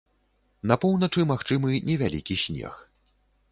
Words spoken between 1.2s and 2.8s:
магчымы невялікі снег.